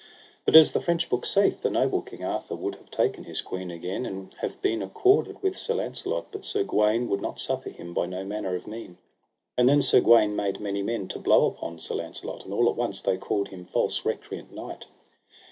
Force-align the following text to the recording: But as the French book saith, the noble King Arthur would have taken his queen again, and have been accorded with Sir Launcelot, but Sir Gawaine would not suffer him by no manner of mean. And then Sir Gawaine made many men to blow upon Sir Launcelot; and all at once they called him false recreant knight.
But 0.45 0.55
as 0.55 0.71
the 0.71 0.79
French 0.81 1.09
book 1.09 1.27
saith, 1.27 1.61
the 1.61 1.69
noble 1.69 2.01
King 2.01 2.23
Arthur 2.25 2.55
would 2.55 2.73
have 2.73 2.89
taken 2.89 3.23
his 3.23 3.39
queen 3.41 3.69
again, 3.69 4.03
and 4.03 4.33
have 4.39 4.59
been 4.59 4.81
accorded 4.81 5.43
with 5.43 5.55
Sir 5.55 5.75
Launcelot, 5.75 6.25
but 6.31 6.43
Sir 6.43 6.63
Gawaine 6.63 7.07
would 7.07 7.21
not 7.21 7.39
suffer 7.39 7.69
him 7.69 7.93
by 7.93 8.07
no 8.07 8.23
manner 8.25 8.55
of 8.55 8.65
mean. 8.65 8.97
And 9.59 9.69
then 9.69 9.83
Sir 9.83 9.99
Gawaine 10.01 10.35
made 10.35 10.59
many 10.59 10.81
men 10.81 11.07
to 11.09 11.19
blow 11.19 11.45
upon 11.45 11.77
Sir 11.77 11.93
Launcelot; 11.93 12.45
and 12.45 12.51
all 12.51 12.67
at 12.67 12.77
once 12.77 12.99
they 12.99 13.17
called 13.17 13.49
him 13.49 13.63
false 13.63 14.03
recreant 14.03 14.51
knight. 14.51 14.87